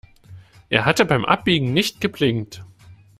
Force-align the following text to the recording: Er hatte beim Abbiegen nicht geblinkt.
Er 0.69 0.85
hatte 0.85 1.05
beim 1.05 1.25
Abbiegen 1.25 1.73
nicht 1.73 2.01
geblinkt. 2.01 2.63